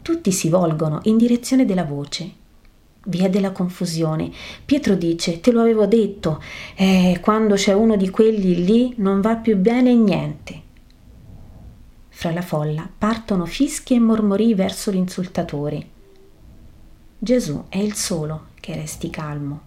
Tutti 0.00 0.32
si 0.32 0.48
volgono 0.48 1.00
in 1.04 1.18
direzione 1.18 1.64
della 1.64 1.84
voce. 1.84 2.40
Via 3.06 3.28
della 3.28 3.50
confusione. 3.50 4.30
Pietro 4.64 4.94
dice: 4.94 5.40
Te 5.40 5.50
lo 5.50 5.60
avevo 5.60 5.86
detto, 5.86 6.40
eh, 6.76 7.18
quando 7.20 7.54
c'è 7.54 7.72
uno 7.72 7.96
di 7.96 8.10
quelli 8.10 8.64
lì 8.64 8.94
non 8.98 9.20
va 9.20 9.36
più 9.36 9.56
bene 9.56 9.94
niente. 9.94 10.60
Fra 12.08 12.30
la 12.30 12.42
folla 12.42 12.88
partono 12.96 13.46
fischi 13.46 13.94
e 13.94 13.98
mormori 13.98 14.54
verso 14.54 14.92
l'insultatore. 14.92 15.86
Gesù 17.18 17.64
è 17.68 17.78
il 17.78 17.94
solo 17.94 18.46
che 18.60 18.74
resti 18.74 19.10
calmo. 19.10 19.60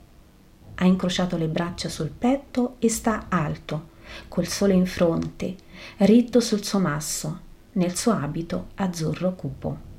Ha 0.76 0.86
incrociato 0.86 1.36
le 1.36 1.48
braccia 1.48 1.90
sul 1.90 2.10
petto 2.10 2.76
e 2.80 2.90
sta 2.90 3.26
alto, 3.30 3.90
col 4.30 4.48
sole 4.48 4.74
in 4.74 4.86
fronte, 4.86 5.56
ritto 5.98 6.40
sul 6.40 6.64
suo 6.64 6.80
masso, 6.80 7.40
nel 7.74 7.96
suo 7.96 8.14
abito 8.14 8.68
azzurro 8.76 9.36
cupo. 9.36 9.94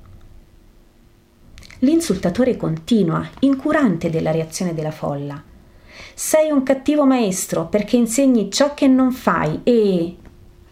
L'insultatore 1.87 2.57
continua, 2.57 3.25
incurante 3.40 4.11
della 4.11 4.33
reazione 4.33 4.75
della 4.75 4.90
folla. 4.90 5.40
Sei 6.14 6.50
un 6.50 6.64
cattivo 6.64 7.07
maestro 7.07 7.66
perché 7.66 7.95
insegni 7.97 8.50
ciò 8.50 8.75
che 8.75 8.88
non 8.88 9.12
fai 9.12 9.61
e... 9.62 10.16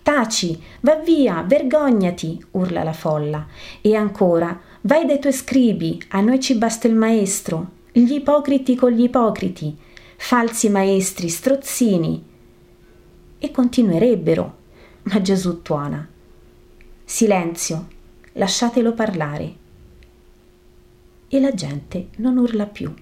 Taci, 0.03 0.61
va 0.81 0.97
via, 0.97 1.45
vergognati, 1.47 2.45
urla 2.51 2.83
la 2.83 2.93
folla. 2.93 3.47
E 3.81 3.95
ancora, 3.95 4.61
vai 4.81 5.07
dai 5.07 5.21
tuoi 5.21 5.33
scribi, 5.33 6.03
a 6.09 6.21
noi 6.21 6.41
ci 6.41 6.57
basta 6.57 6.89
il 6.89 6.97
maestro. 6.97 7.69
Gli 7.93 8.15
ipocriti 8.15 8.75
con 8.75 8.91
gli 8.91 9.05
ipocriti, 9.05 9.75
falsi 10.17 10.69
maestri, 10.69 11.29
strozzini. 11.29 12.25
E 13.39 13.51
continuerebbero, 13.53 14.57
ma 15.05 15.23
Gesù 15.23 15.63
tuona. 15.63 16.07
Silenzio, 17.05 17.87
lasciatelo 18.33 18.93
parlare 18.95 19.63
e 21.37 21.41
la 21.41 21.53
gente 21.53 22.11
non 22.19 22.37
urla 22.37 22.67
più, 22.67 22.95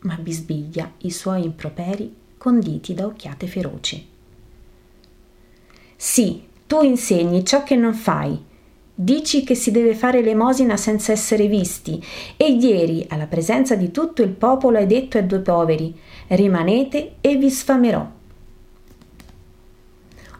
ma 0.00 0.16
bisbiglia 0.16 0.92
i 0.98 1.10
suoi 1.10 1.44
improperi 1.44 2.14
conditi 2.36 2.92
da 2.92 3.06
occhiate 3.06 3.46
feroci. 3.46 4.06
Sì, 5.96 6.42
tu 6.66 6.82
insegni 6.82 7.42
ciò 7.42 7.62
che 7.62 7.76
non 7.76 7.94
fai. 7.94 8.48
Dici 8.94 9.44
che 9.44 9.54
si 9.54 9.70
deve 9.70 9.94
fare 9.94 10.20
l'emosina 10.20 10.76
senza 10.76 11.12
essere 11.12 11.46
visti, 11.46 12.04
e 12.36 12.52
ieri, 12.52 13.06
alla 13.08 13.26
presenza 13.26 13.74
di 13.74 13.90
tutto 13.90 14.22
il 14.22 14.32
popolo, 14.32 14.76
hai 14.76 14.86
detto 14.86 15.16
ai 15.16 15.26
due 15.26 15.40
poveri: 15.40 15.98
rimanete 16.28 17.14
e 17.22 17.36
vi 17.36 17.48
sfamerò. 17.48 18.10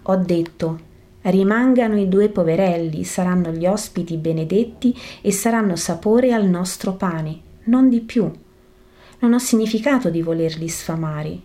Ho 0.02 0.16
detto: 0.16 0.80
Rimangano 1.22 1.98
i 1.98 2.08
due 2.08 2.30
poverelli, 2.30 3.04
saranno 3.04 3.50
gli 3.50 3.66
ospiti 3.66 4.16
benedetti 4.16 4.96
e 5.20 5.30
saranno 5.32 5.76
sapore 5.76 6.32
al 6.32 6.46
nostro 6.46 6.94
pane, 6.94 7.40
non 7.64 7.88
di 7.90 8.00
più. 8.00 8.30
Non 9.18 9.34
ho 9.34 9.38
significato 9.38 10.08
di 10.08 10.22
volerli 10.22 10.68
sfamare. 10.68 11.38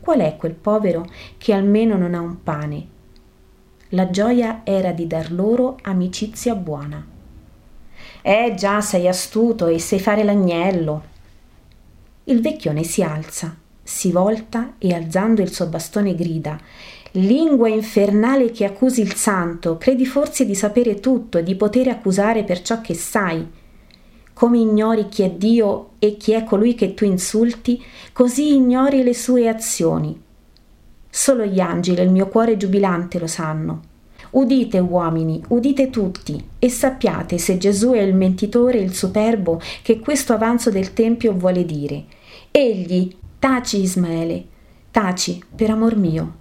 Qual 0.00 0.18
è 0.18 0.36
quel 0.36 0.54
povero 0.54 1.06
che 1.36 1.52
almeno 1.52 1.96
non 1.96 2.14
ha 2.14 2.20
un 2.20 2.42
pane? 2.42 2.86
La 3.90 4.10
gioia 4.10 4.62
era 4.64 4.90
di 4.90 5.06
dar 5.06 5.30
loro 5.30 5.78
amicizia 5.82 6.54
buona. 6.54 7.06
Eh 8.20 8.54
già, 8.56 8.80
sei 8.80 9.06
astuto 9.06 9.66
e 9.66 9.78
sai 9.78 10.00
fare 10.00 10.24
l'agnello. 10.24 11.02
Il 12.24 12.40
vecchione 12.40 12.82
si 12.82 13.02
alza, 13.02 13.56
si 13.82 14.12
volta 14.12 14.74
e 14.76 14.92
alzando 14.92 15.40
il 15.40 15.50
suo 15.50 15.66
bastone 15.66 16.14
grida 16.14 16.60
Lingua 17.12 17.68
infernale 17.68 18.50
che 18.50 18.66
accusi 18.66 19.00
il 19.00 19.14
santo, 19.14 19.78
credi 19.78 20.04
forse 20.04 20.44
di 20.44 20.54
sapere 20.54 21.00
tutto 21.00 21.38
e 21.38 21.42
di 21.42 21.54
poter 21.54 21.88
accusare 21.88 22.44
per 22.44 22.60
ciò 22.60 22.82
che 22.82 22.94
sai. 22.94 23.46
Come 24.34 24.58
ignori 24.58 25.08
chi 25.08 25.22
è 25.22 25.30
Dio 25.30 25.90
e 25.98 26.16
chi 26.16 26.32
è 26.32 26.44
colui 26.44 26.74
che 26.74 26.92
tu 26.92 27.04
insulti, 27.04 27.82
così 28.12 28.54
ignori 28.54 29.02
le 29.02 29.14
sue 29.14 29.48
azioni. 29.48 30.20
Solo 31.08 31.44
gli 31.44 31.60
angeli 31.60 32.00
e 32.00 32.04
il 32.04 32.10
mio 32.10 32.28
cuore 32.28 32.56
giubilante 32.56 33.18
lo 33.18 33.26
sanno. 33.26 33.82
Udite 34.30 34.78
uomini, 34.78 35.42
udite 35.48 35.88
tutti, 35.88 36.44
e 36.58 36.68
sappiate 36.68 37.38
se 37.38 37.56
Gesù 37.56 37.92
è 37.92 38.00
il 38.00 38.14
mentitore 38.14 38.78
e 38.78 38.82
il 38.82 38.92
superbo 38.92 39.58
che 39.82 39.98
questo 39.98 40.34
avanzo 40.34 40.70
del 40.70 40.92
Tempio 40.92 41.32
vuole 41.32 41.64
dire. 41.64 42.04
Egli, 42.50 43.10
taci 43.38 43.80
Ismaele, 43.80 44.44
taci 44.90 45.42
per 45.54 45.70
amor 45.70 45.96
mio. 45.96 46.34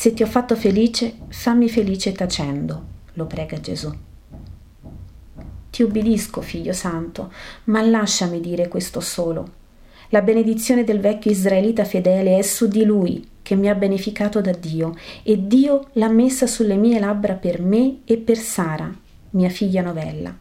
Se 0.00 0.14
ti 0.14 0.22
ho 0.22 0.26
fatto 0.26 0.56
felice, 0.56 1.12
fammi 1.28 1.68
felice 1.68 2.12
tacendo, 2.12 2.84
lo 3.12 3.26
prega 3.26 3.60
Gesù. 3.60 3.94
Ti 5.68 5.82
ubbidisco, 5.82 6.40
figlio 6.40 6.72
santo, 6.72 7.30
ma 7.64 7.82
lasciami 7.82 8.40
dire 8.40 8.66
questo 8.68 9.00
solo. 9.00 9.52
La 10.08 10.22
benedizione 10.22 10.84
del 10.84 11.00
vecchio 11.00 11.30
israelita 11.30 11.84
fedele 11.84 12.38
è 12.38 12.40
su 12.40 12.66
di 12.66 12.84
lui, 12.84 13.28
che 13.42 13.56
mi 13.56 13.68
ha 13.68 13.74
beneficato 13.74 14.40
da 14.40 14.52
Dio, 14.52 14.96
e 15.22 15.46
Dio 15.46 15.88
l'ha 15.92 16.08
messa 16.08 16.46
sulle 16.46 16.76
mie 16.76 16.98
labbra 16.98 17.34
per 17.34 17.60
me 17.60 17.98
e 18.06 18.16
per 18.16 18.38
Sara, 18.38 18.90
mia 19.32 19.50
figlia 19.50 19.82
novella. 19.82 20.34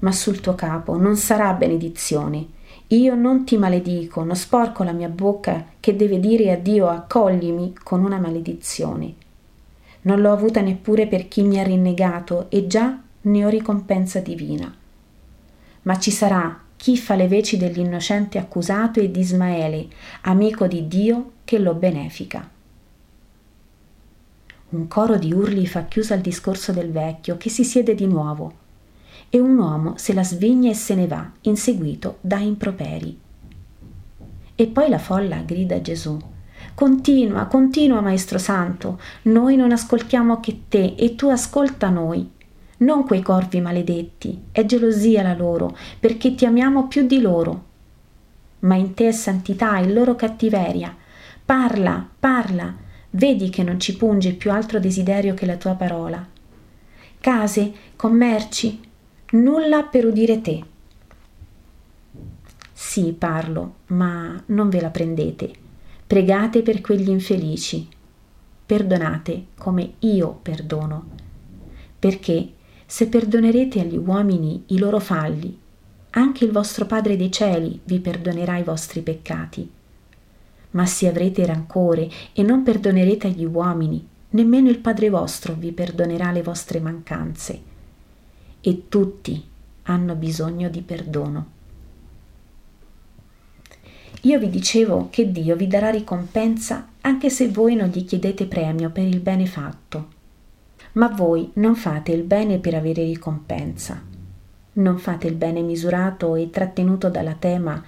Ma 0.00 0.12
sul 0.12 0.40
tuo 0.40 0.54
capo 0.54 0.98
non 0.98 1.16
sarà 1.16 1.50
benedizione, 1.54 2.46
io 2.88 3.16
non 3.16 3.44
ti 3.44 3.56
maledico, 3.56 4.22
non 4.22 4.36
sporco 4.36 4.84
la 4.84 4.92
mia 4.92 5.08
bocca 5.08 5.72
che 5.80 5.96
deve 5.96 6.20
dire 6.20 6.52
a 6.52 6.56
Dio 6.56 6.86
accoglimi 6.86 7.74
con 7.82 8.04
una 8.04 8.18
maledizione. 8.18 9.14
Non 10.02 10.20
l'ho 10.20 10.30
avuta 10.30 10.60
neppure 10.60 11.08
per 11.08 11.26
chi 11.26 11.42
mi 11.42 11.58
ha 11.58 11.64
rinnegato 11.64 12.48
e 12.48 12.68
già 12.68 12.96
ne 13.22 13.44
ho 13.44 13.48
ricompensa 13.48 14.20
divina. 14.20 14.72
Ma 15.82 15.98
ci 15.98 16.12
sarà 16.12 16.60
chi 16.76 16.96
fa 16.96 17.16
le 17.16 17.26
veci 17.26 17.56
dell'innocente 17.56 18.38
accusato 18.38 19.00
e 19.00 19.10
di 19.10 19.18
Ismaele, 19.18 19.88
amico 20.20 20.68
di 20.68 20.86
Dio, 20.86 21.32
che 21.42 21.58
lo 21.58 21.74
benefica. 21.74 22.48
Un 24.68 24.86
coro 24.86 25.16
di 25.16 25.32
urli 25.32 25.66
fa 25.66 25.86
chiusa 25.86 26.14
al 26.14 26.20
discorso 26.20 26.70
del 26.70 26.92
vecchio, 26.92 27.36
che 27.36 27.50
si 27.50 27.64
siede 27.64 27.96
di 27.96 28.06
nuovo 28.06 28.64
e 29.28 29.38
un 29.38 29.58
uomo 29.58 29.94
se 29.96 30.12
la 30.12 30.24
sveglia 30.24 30.70
e 30.70 30.74
se 30.74 30.94
ne 30.94 31.06
va, 31.06 31.30
inseguito 31.42 32.18
da 32.20 32.38
improperi. 32.38 33.18
E 34.54 34.66
poi 34.68 34.88
la 34.88 34.98
folla 34.98 35.38
grida 35.38 35.76
a 35.76 35.80
Gesù. 35.82 36.18
Continua, 36.74 37.46
continua, 37.46 38.00
Maestro 38.00 38.38
Santo, 38.38 38.98
noi 39.22 39.56
non 39.56 39.72
ascoltiamo 39.72 40.40
che 40.40 40.62
te 40.68 40.94
e 40.96 41.14
tu 41.14 41.28
ascolta 41.28 41.88
noi. 41.88 42.30
Non 42.78 43.04
quei 43.04 43.22
corvi 43.22 43.60
maledetti, 43.60 44.44
è 44.52 44.64
gelosia 44.66 45.22
la 45.22 45.34
loro, 45.34 45.76
perché 45.98 46.34
ti 46.34 46.44
amiamo 46.44 46.86
più 46.86 47.06
di 47.06 47.20
loro. 47.20 47.64
Ma 48.60 48.74
in 48.74 48.94
te 48.94 49.08
è 49.08 49.12
santità, 49.12 49.78
in 49.78 49.94
loro 49.94 50.14
cattiveria. 50.14 50.94
Parla, 51.44 52.06
parla, 52.18 52.74
vedi 53.10 53.48
che 53.48 53.62
non 53.62 53.80
ci 53.80 53.96
punge 53.96 54.34
più 54.34 54.50
altro 54.50 54.78
desiderio 54.78 55.34
che 55.34 55.46
la 55.46 55.56
tua 55.56 55.74
parola. 55.74 56.26
Case, 57.20 57.72
commerci, 57.96 58.80
nulla 59.32 59.82
per 59.82 60.06
udire 60.06 60.40
te. 60.40 60.64
Sì, 62.72 63.12
parlo, 63.12 63.76
ma 63.86 64.40
non 64.46 64.68
ve 64.68 64.80
la 64.80 64.90
prendete. 64.90 65.50
Pregate 66.06 66.62
per 66.62 66.80
quegli 66.80 67.08
infelici. 67.08 67.88
Perdonate 68.64 69.46
come 69.58 69.94
io 70.00 70.38
perdono. 70.40 71.06
Perché 71.98 72.52
se 72.86 73.08
perdonerete 73.08 73.80
agli 73.80 73.96
uomini 73.96 74.62
i 74.66 74.78
loro 74.78 75.00
falli, 75.00 75.58
anche 76.10 76.44
il 76.44 76.52
vostro 76.52 76.86
Padre 76.86 77.16
dei 77.16 77.32
cieli 77.32 77.80
vi 77.84 77.98
perdonerà 77.98 78.58
i 78.58 78.62
vostri 78.62 79.00
peccati. 79.00 79.68
Ma 80.70 80.86
se 80.86 81.08
avrete 81.08 81.44
rancore 81.44 82.08
e 82.32 82.42
non 82.42 82.62
perdonerete 82.62 83.26
agli 83.26 83.44
uomini, 83.44 84.06
nemmeno 84.30 84.68
il 84.68 84.78
Padre 84.78 85.10
vostro 85.10 85.54
vi 85.54 85.72
perdonerà 85.72 86.30
le 86.30 86.42
vostre 86.42 86.80
mancanze 86.80 87.74
e 88.66 88.88
tutti 88.88 89.40
hanno 89.84 90.16
bisogno 90.16 90.68
di 90.68 90.82
perdono. 90.82 91.46
Io 94.22 94.40
vi 94.40 94.50
dicevo 94.50 95.06
che 95.08 95.30
Dio 95.30 95.54
vi 95.54 95.68
darà 95.68 95.88
ricompensa 95.90 96.88
anche 97.02 97.30
se 97.30 97.48
voi 97.48 97.76
non 97.76 97.90
gli 97.90 98.04
chiedete 98.04 98.46
premio 98.46 98.90
per 98.90 99.06
il 99.06 99.20
bene 99.20 99.46
fatto. 99.46 100.08
Ma 100.94 101.06
voi 101.06 101.48
non 101.54 101.76
fate 101.76 102.10
il 102.10 102.24
bene 102.24 102.58
per 102.58 102.74
avere 102.74 103.04
ricompensa. 103.04 104.02
Non 104.72 104.98
fate 104.98 105.28
il 105.28 105.36
bene 105.36 105.60
misurato 105.60 106.34
e 106.34 106.50
trattenuto 106.50 107.08
dalla 107.08 107.34
tema 107.34 107.80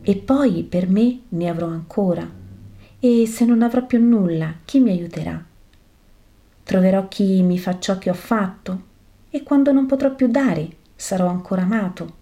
e 0.00 0.14
poi 0.14 0.62
per 0.62 0.88
me 0.88 1.22
ne 1.30 1.48
avrò 1.48 1.66
ancora. 1.66 2.24
E 3.00 3.26
se 3.26 3.44
non 3.44 3.62
avrò 3.62 3.84
più 3.84 4.00
nulla, 4.00 4.54
chi 4.64 4.78
mi 4.78 4.90
aiuterà? 4.90 5.44
troverò 6.62 7.08
chi 7.08 7.42
mi 7.42 7.58
fa 7.58 7.80
ciò 7.80 7.98
che 7.98 8.10
ho 8.10 8.14
fatto 8.14 8.89
e 9.30 9.42
quando 9.42 9.72
non 9.72 9.86
potrò 9.86 10.14
più 10.14 10.26
dare 10.26 10.76
sarò 10.94 11.28
ancora 11.28 11.62
amato. 11.62 12.18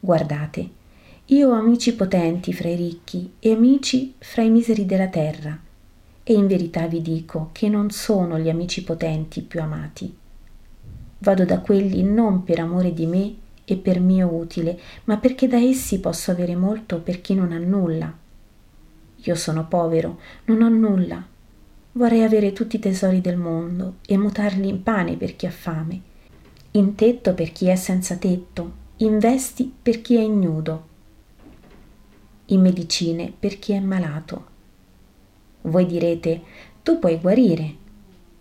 Guardate, 0.00 0.70
io 1.26 1.50
ho 1.50 1.52
amici 1.52 1.94
potenti 1.94 2.52
fra 2.52 2.68
i 2.68 2.76
ricchi 2.76 3.34
e 3.38 3.52
amici 3.52 4.14
fra 4.18 4.42
i 4.42 4.50
miseri 4.50 4.86
della 4.86 5.08
terra, 5.08 5.58
e 6.24 6.32
in 6.32 6.46
verità 6.46 6.86
vi 6.86 7.02
dico 7.02 7.50
che 7.52 7.68
non 7.68 7.90
sono 7.90 8.38
gli 8.38 8.48
amici 8.48 8.82
potenti 8.82 9.42
più 9.42 9.60
amati. 9.60 10.16
Vado 11.18 11.44
da 11.44 11.60
quelli 11.60 12.02
non 12.02 12.42
per 12.44 12.58
amore 12.58 12.92
di 12.92 13.06
me 13.06 13.34
e 13.64 13.76
per 13.76 14.00
mio 14.00 14.32
utile, 14.32 14.78
ma 15.04 15.18
perché 15.18 15.46
da 15.46 15.58
essi 15.58 16.00
posso 16.00 16.30
avere 16.30 16.56
molto 16.56 17.00
per 17.00 17.20
chi 17.20 17.34
non 17.34 17.52
ha 17.52 17.58
nulla. 17.58 18.12
Io 19.16 19.34
sono 19.36 19.66
povero, 19.66 20.18
non 20.46 20.62
ho 20.62 20.68
nulla. 20.68 21.24
Vorrei 21.94 22.22
avere 22.22 22.52
tutti 22.52 22.76
i 22.76 22.78
tesori 22.78 23.20
del 23.20 23.36
mondo 23.36 23.96
e 24.06 24.16
mutarli 24.16 24.66
in 24.66 24.82
pane 24.82 25.16
per 25.16 25.36
chi 25.36 25.44
ha 25.44 25.50
fame, 25.50 26.00
in 26.72 26.94
tetto 26.94 27.34
per 27.34 27.52
chi 27.52 27.66
è 27.66 27.76
senza 27.76 28.16
tetto, 28.16 28.72
in 28.96 29.18
vesti 29.18 29.70
per 29.82 30.00
chi 30.00 30.16
è 30.16 30.22
ignudo, 30.22 30.88
in 32.46 32.62
medicine 32.62 33.30
per 33.38 33.58
chi 33.58 33.72
è 33.72 33.80
malato. 33.80 34.46
Voi 35.62 35.84
direte, 35.84 36.40
tu 36.82 36.98
puoi 36.98 37.18
guarire. 37.18 37.76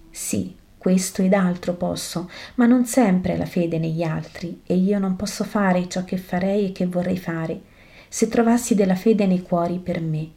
Sì, 0.10 0.56
questo 0.78 1.22
ed 1.22 1.34
altro 1.34 1.74
posso, 1.74 2.30
ma 2.56 2.66
non 2.66 2.86
sempre 2.86 3.36
la 3.36 3.46
fede 3.46 3.78
negli 3.80 4.02
altri, 4.02 4.62
e 4.66 4.76
io 4.76 4.98
non 4.98 5.18
posso 5.18 5.44
fare 5.44 5.90
ciò 5.90 6.06
che 6.06 6.16
farei 6.16 6.68
e 6.68 6.72
che 6.72 6.86
vorrei 6.86 7.18
fare, 7.18 7.62
se 8.08 8.30
trovassi 8.30 8.76
della 8.76 8.96
fede 8.96 9.26
nei 9.26 9.42
cuori 9.42 9.78
per 9.78 10.00
me. 10.00 10.30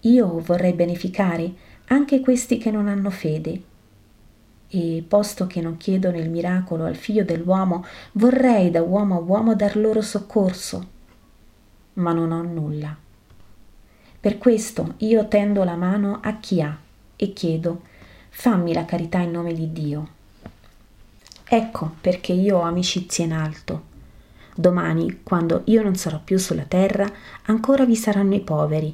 Io 0.00 0.40
vorrei 0.40 0.74
beneficare 0.74 1.74
anche 1.88 2.20
questi 2.20 2.58
che 2.58 2.70
non 2.70 2.88
hanno 2.88 3.10
fede. 3.10 3.62
E 4.68 5.04
posto 5.06 5.46
che 5.46 5.60
non 5.60 5.76
chiedono 5.76 6.18
il 6.18 6.28
miracolo 6.28 6.84
al 6.84 6.96
figlio 6.96 7.24
dell'uomo, 7.24 7.84
vorrei 8.12 8.70
da 8.70 8.82
uomo 8.82 9.16
a 9.16 9.20
uomo 9.20 9.54
dar 9.54 9.76
loro 9.76 10.02
soccorso, 10.02 10.88
ma 11.94 12.12
non 12.12 12.32
ho 12.32 12.42
nulla. 12.42 12.96
Per 14.18 14.38
questo 14.38 14.94
io 14.98 15.28
tendo 15.28 15.62
la 15.62 15.76
mano 15.76 16.18
a 16.20 16.38
chi 16.40 16.60
ha 16.60 16.76
e 17.14 17.32
chiedo, 17.32 17.82
fammi 18.30 18.72
la 18.72 18.84
carità 18.84 19.18
in 19.18 19.30
nome 19.30 19.52
di 19.54 19.72
Dio. 19.72 20.08
Ecco 21.48 21.92
perché 22.00 22.32
io 22.32 22.58
ho 22.58 22.62
amicizie 22.62 23.24
in 23.24 23.32
alto. 23.32 23.94
Domani, 24.52 25.20
quando 25.22 25.62
io 25.66 25.82
non 25.82 25.94
sarò 25.94 26.18
più 26.18 26.38
sulla 26.38 26.64
terra, 26.64 27.08
ancora 27.44 27.84
vi 27.84 27.94
saranno 27.94 28.34
i 28.34 28.40
poveri, 28.40 28.92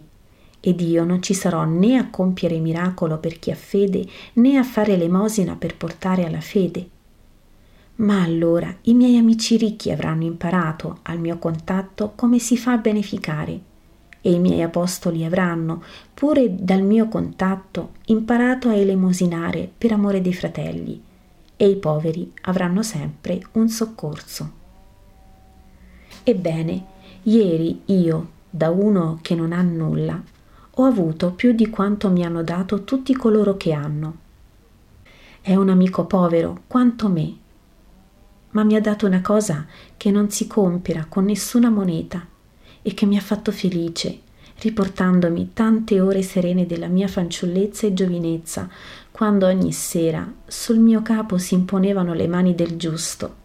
ed 0.64 0.80
io 0.80 1.02
non 1.02 1.20
ci 1.20 1.34
sarò 1.34 1.64
né 1.64 1.96
a 1.96 2.08
compiere 2.08 2.58
miracolo 2.58 3.18
per 3.18 3.40
chi 3.40 3.50
ha 3.50 3.56
fede, 3.56 4.06
né 4.34 4.56
a 4.56 4.62
fare 4.62 4.96
l'emosina 4.96 5.56
per 5.56 5.76
portare 5.76 6.24
alla 6.24 6.40
fede. 6.40 6.88
Ma 7.96 8.22
allora 8.22 8.72
i 8.82 8.94
miei 8.94 9.18
amici 9.18 9.56
ricchi 9.56 9.90
avranno 9.90 10.22
imparato 10.22 11.00
al 11.02 11.18
mio 11.18 11.38
contatto 11.38 12.12
come 12.14 12.38
si 12.38 12.56
fa 12.56 12.72
a 12.72 12.78
beneficare 12.78 13.70
e 14.20 14.30
i 14.30 14.38
miei 14.38 14.62
apostoli 14.62 15.24
avranno, 15.24 15.82
pure 16.14 16.54
dal 16.54 16.82
mio 16.82 17.08
contatto, 17.08 17.94
imparato 18.06 18.68
a 18.68 18.74
elemosinare 18.76 19.68
per 19.76 19.90
amore 19.90 20.20
dei 20.20 20.32
fratelli, 20.32 21.02
e 21.56 21.68
i 21.68 21.76
poveri 21.76 22.32
avranno 22.42 22.84
sempre 22.84 23.42
un 23.52 23.68
soccorso. 23.68 24.50
Ebbene, 26.22 26.84
ieri 27.24 27.82
io, 27.86 28.28
da 28.48 28.70
uno 28.70 29.18
che 29.22 29.34
non 29.34 29.52
ha 29.52 29.60
nulla, 29.60 30.22
ho 30.76 30.84
avuto 30.84 31.32
più 31.32 31.52
di 31.52 31.68
quanto 31.68 32.08
mi 32.08 32.24
hanno 32.24 32.42
dato 32.42 32.84
tutti 32.84 33.14
coloro 33.14 33.58
che 33.58 33.72
hanno. 33.72 34.16
È 35.42 35.54
un 35.54 35.68
amico 35.68 36.06
povero 36.06 36.62
quanto 36.66 37.08
me, 37.10 37.36
ma 38.52 38.64
mi 38.64 38.74
ha 38.74 38.80
dato 38.80 39.06
una 39.06 39.20
cosa 39.20 39.66
che 39.98 40.10
non 40.10 40.30
si 40.30 40.46
compera 40.46 41.04
con 41.06 41.24
nessuna 41.24 41.68
moneta 41.68 42.26
e 42.80 42.94
che 42.94 43.04
mi 43.04 43.18
ha 43.18 43.20
fatto 43.20 43.52
felice, 43.52 44.20
riportandomi 44.60 45.50
tante 45.52 46.00
ore 46.00 46.22
serene 46.22 46.64
della 46.64 46.88
mia 46.88 47.08
fanciullezza 47.08 47.86
e 47.86 47.92
giovinezza, 47.92 48.68
quando 49.10 49.46
ogni 49.46 49.72
sera 49.72 50.32
sul 50.46 50.78
mio 50.78 51.02
capo 51.02 51.36
si 51.36 51.52
imponevano 51.52 52.14
le 52.14 52.28
mani 52.28 52.54
del 52.54 52.76
giusto 52.76 53.40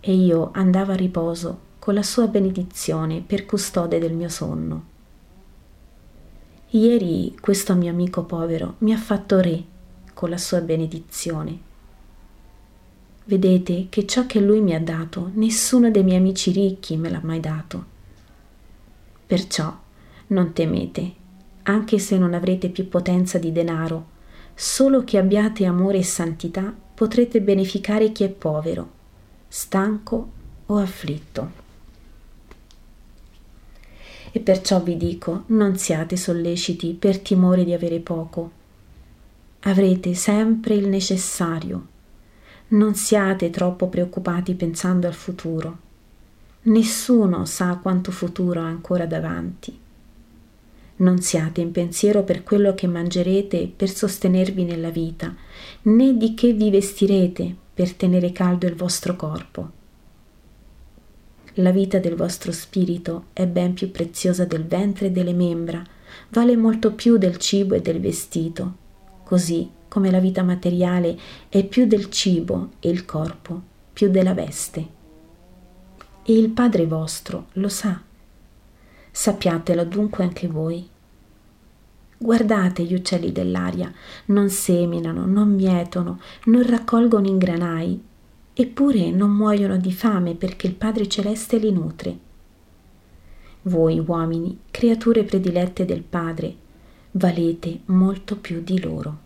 e 0.00 0.12
io 0.12 0.50
andavo 0.52 0.90
a 0.90 0.96
riposo 0.96 1.60
con 1.78 1.94
la 1.94 2.02
sua 2.02 2.26
benedizione 2.26 3.22
per 3.24 3.46
custode 3.46 4.00
del 4.00 4.14
mio 4.14 4.28
sonno. 4.28 4.96
Ieri 6.70 7.36
questo 7.40 7.74
mio 7.74 7.90
amico 7.90 8.24
povero 8.24 8.74
mi 8.78 8.92
ha 8.92 8.98
fatto 8.98 9.40
re 9.40 9.64
con 10.14 10.30
la 10.30 10.38
sua 10.38 10.60
benedizione. 10.60 11.58
Vedete 13.24 13.86
che 13.88 14.06
ciò 14.06 14.26
che 14.26 14.40
lui 14.40 14.60
mi 14.60 14.74
ha 14.74 14.80
dato 14.80 15.30
nessuno 15.34 15.90
dei 15.90 16.02
miei 16.02 16.18
amici 16.18 16.50
ricchi 16.50 16.96
me 16.96 17.10
l'ha 17.10 17.20
mai 17.22 17.40
dato 17.40 17.96
Perciò 19.28 19.78
non 20.28 20.54
temete, 20.54 21.12
anche 21.64 21.98
se 21.98 22.16
non 22.16 22.32
avrete 22.32 22.70
più 22.70 22.88
potenza 22.88 23.36
di 23.36 23.52
denaro, 23.52 24.06
solo 24.54 25.04
che 25.04 25.18
abbiate 25.18 25.66
amore 25.66 25.98
e 25.98 26.02
santità 26.02 26.74
potrete 26.94 27.42
beneficare 27.42 28.10
chi 28.10 28.24
è 28.24 28.30
povero, 28.30 28.90
stanco 29.46 30.30
o 30.64 30.78
afflitto. 30.78 31.66
E 34.38 34.40
perciò 34.40 34.80
vi 34.80 34.96
dico, 34.96 35.42
non 35.46 35.76
siate 35.76 36.16
solleciti 36.16 36.96
per 36.96 37.18
timore 37.18 37.64
di 37.64 37.72
avere 37.72 37.98
poco. 37.98 38.50
Avrete 39.60 40.14
sempre 40.14 40.74
il 40.74 40.86
necessario. 40.86 41.86
Non 42.68 42.94
siate 42.94 43.50
troppo 43.50 43.88
preoccupati 43.88 44.54
pensando 44.54 45.08
al 45.08 45.14
futuro 45.14 45.86
Nessuno 46.68 47.46
sa 47.46 47.78
quanto 47.80 48.10
futuro 48.10 48.60
ha 48.60 48.66
ancora 48.66 49.06
davanti. 49.06 49.76
Non 50.96 51.20
siate 51.22 51.60
in 51.62 51.70
pensiero 51.70 52.24
per 52.24 52.42
quello 52.42 52.74
che 52.74 52.86
mangerete 52.86 53.72
per 53.74 53.88
sostenervi 53.88 54.64
nella 54.64 54.90
vita, 54.90 55.34
né 55.82 56.16
di 56.16 56.34
che 56.34 56.52
vi 56.52 56.70
vestirete 56.70 57.54
per 57.72 57.94
tenere 57.94 58.32
caldo 58.32 58.66
il 58.66 58.74
vostro 58.74 59.16
corpo. 59.16 59.77
La 61.60 61.70
vita 61.70 61.98
del 61.98 62.14
vostro 62.14 62.52
spirito 62.52 63.26
è 63.32 63.46
ben 63.46 63.74
più 63.74 63.90
preziosa 63.90 64.44
del 64.44 64.64
ventre 64.64 65.06
e 65.06 65.10
delle 65.10 65.32
membra, 65.32 65.82
vale 66.30 66.56
molto 66.56 66.92
più 66.92 67.16
del 67.16 67.36
cibo 67.38 67.74
e 67.74 67.80
del 67.80 68.00
vestito, 68.00 68.76
così 69.24 69.68
come 69.88 70.10
la 70.10 70.20
vita 70.20 70.42
materiale 70.42 71.18
è 71.48 71.64
più 71.64 71.86
del 71.86 72.10
cibo 72.10 72.70
e 72.78 72.90
il 72.90 73.04
corpo 73.04 73.60
più 73.92 74.10
della 74.10 74.34
veste 74.34 74.96
e 76.22 76.34
il 76.34 76.50
Padre 76.50 76.86
vostro 76.86 77.46
lo 77.54 77.70
sa. 77.70 77.98
Sappiatelo 79.10 79.84
dunque 79.84 80.24
anche 80.24 80.46
voi. 80.46 80.86
Guardate 82.18 82.84
gli 82.84 82.92
uccelli 82.92 83.32
dell'aria, 83.32 83.90
non 84.26 84.50
seminano, 84.50 85.24
non 85.24 85.54
mietono, 85.54 86.20
non 86.44 86.66
raccolgono 86.66 87.26
in 87.26 87.38
granai, 87.38 88.00
eppure 88.60 89.12
non 89.12 89.30
muoiono 89.30 89.76
di 89.76 89.92
fame 89.92 90.34
perché 90.34 90.66
il 90.66 90.74
Padre 90.74 91.06
Celeste 91.06 91.58
li 91.58 91.70
nutre. 91.70 92.18
Voi 93.62 94.00
uomini, 94.00 94.58
creature 94.72 95.22
predilette 95.22 95.84
del 95.84 96.02
Padre, 96.02 96.56
valete 97.12 97.82
molto 97.84 98.36
più 98.36 98.60
di 98.60 98.80
loro. 98.80 99.18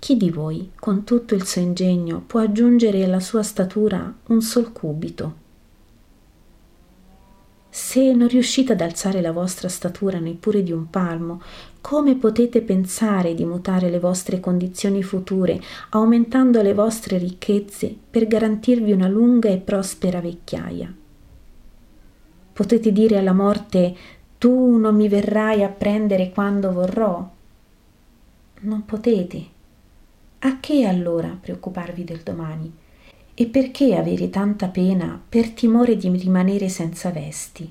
Chi 0.00 0.16
di 0.16 0.30
voi, 0.30 0.72
con 0.74 1.04
tutto 1.04 1.36
il 1.36 1.46
suo 1.46 1.60
ingegno, 1.60 2.24
può 2.26 2.40
aggiungere 2.40 3.04
alla 3.04 3.20
sua 3.20 3.44
statura 3.44 4.12
un 4.26 4.42
sol 4.42 4.72
cubito? 4.72 5.42
Se 7.76 8.12
non 8.12 8.28
riuscite 8.28 8.74
ad 8.74 8.80
alzare 8.80 9.20
la 9.20 9.32
vostra 9.32 9.68
statura 9.68 10.20
neppure 10.20 10.62
di 10.62 10.70
un 10.70 10.90
palmo, 10.90 11.42
come 11.80 12.14
potete 12.14 12.62
pensare 12.62 13.34
di 13.34 13.44
mutare 13.44 13.90
le 13.90 13.98
vostre 13.98 14.38
condizioni 14.38 15.02
future, 15.02 15.60
aumentando 15.90 16.62
le 16.62 16.72
vostre 16.72 17.18
ricchezze 17.18 17.92
per 18.08 18.28
garantirvi 18.28 18.92
una 18.92 19.08
lunga 19.08 19.48
e 19.48 19.56
prospera 19.56 20.20
vecchiaia? 20.20 20.94
Potete 22.52 22.92
dire 22.92 23.18
alla 23.18 23.32
morte 23.32 23.96
tu 24.38 24.76
non 24.76 24.94
mi 24.94 25.08
verrai 25.08 25.64
a 25.64 25.68
prendere 25.68 26.30
quando 26.30 26.70
vorrò? 26.70 27.28
Non 28.60 28.84
potete 28.84 29.46
a 30.38 30.60
che 30.60 30.84
allora 30.84 31.36
preoccuparvi 31.40 32.04
del 32.04 32.20
domani? 32.20 32.82
E 33.36 33.46
perché 33.46 33.96
avere 33.96 34.30
tanta 34.30 34.68
pena 34.68 35.20
per 35.28 35.50
timore 35.50 35.96
di 35.96 36.08
rimanere 36.08 36.68
senza 36.68 37.10
vesti? 37.10 37.68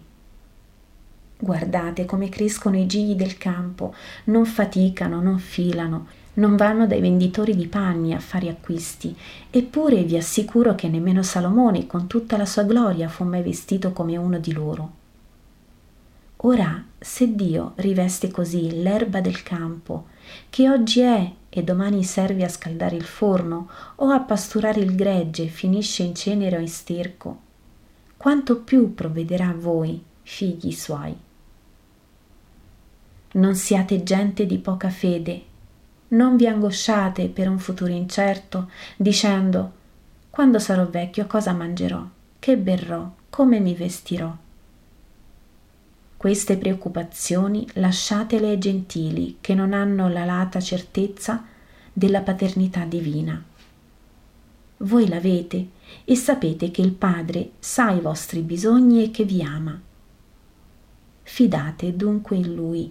Guardate 1.38 2.04
come 2.04 2.28
crescono 2.28 2.78
i 2.78 2.86
gigli 2.86 3.16
del 3.16 3.38
campo, 3.38 3.94
non 4.26 4.46
faticano, 4.46 5.22
non 5.22 5.40
filano, 5.40 6.08
non 6.36 6.58
vanno 6.58 6.86
dai 6.86 7.00
venditori 7.00 7.56
di 7.56 7.68
panni 7.68 8.14
a 8.14 8.20
fare 8.20 8.50
acquisti, 8.50 9.16
eppure 9.50 10.04
vi 10.04 10.18
assicuro 10.18 10.76
che 10.76 10.90
nemmeno 10.90 11.24
Salomone, 11.24 11.88
con 11.88 12.08
tutta 12.08 12.36
la 12.36 12.46
sua 12.46 12.64
gloria, 12.64 13.08
fu 13.08 13.24
mai 13.24 13.42
vestito 13.42 13.94
come 13.94 14.18
uno 14.18 14.40
di 14.40 14.52
loro. 14.52 14.92
Ora, 16.38 16.84
se 17.00 17.36
Dio 17.36 17.72
riveste 17.76 18.30
così 18.32 18.82
l'erba 18.82 19.22
del 19.22 19.44
campo, 19.44 20.08
che 20.50 20.70
oggi 20.70 21.00
è 21.00 21.32
e 21.56 21.64
domani 21.64 22.04
serve 22.04 22.44
a 22.44 22.50
scaldare 22.50 22.96
il 22.96 23.04
forno 23.04 23.70
o 23.98 24.10
a 24.10 24.22
pasturare 24.22 24.80
il 24.80 24.96
gregge 24.96 25.44
e 25.44 25.48
finisce 25.48 26.02
in 26.02 26.16
cenere 26.16 26.58
o 26.58 26.60
in 26.60 26.68
sterco, 26.68 27.40
quanto 28.18 28.62
più 28.62 28.96
provvederà 28.96 29.50
a 29.50 29.54
voi, 29.54 30.04
figli 30.24 30.72
suoi. 30.72 31.16
Non 33.34 33.54
siate 33.54 34.02
gente 34.02 34.48
di 34.48 34.58
poca 34.58 34.90
fede, 34.90 35.44
non 36.10 36.38
vi 36.38 36.48
angosciate 36.48 37.28
per 37.28 37.48
un 37.48 37.60
futuro 37.60 37.92
incerto, 37.92 38.72
dicendo 38.98 39.74
quando 40.32 40.58
sarò 40.58 40.88
vecchio 40.88 41.28
cosa 41.28 41.54
mangerò, 41.54 42.04
che 42.40 42.58
berrò, 42.58 43.08
come 43.30 43.60
mi 43.60 43.76
vestirò. 43.76 44.36
Queste 46.24 46.56
preoccupazioni 46.56 47.68
lasciatele 47.74 48.52
ai 48.52 48.58
gentili 48.58 49.40
che 49.42 49.54
non 49.54 49.74
hanno 49.74 50.08
la 50.08 50.24
lata 50.24 50.62
certezza 50.62 51.44
della 51.92 52.22
paternità 52.22 52.86
divina. 52.86 53.44
Voi 54.78 55.10
l'avete 55.10 55.68
e 56.06 56.16
sapete 56.16 56.72
che 56.72 56.80
il 56.80 56.94
Padre 56.94 57.52
sa 57.60 57.92
i 57.92 58.00
vostri 58.00 58.40
bisogni 58.40 59.04
e 59.04 59.12
che 59.12 59.26
vi 59.26 59.44
ama. 59.44 59.78
Fidate 61.24 61.94
dunque 61.94 62.38
in 62.38 62.56
Lui. 62.56 62.90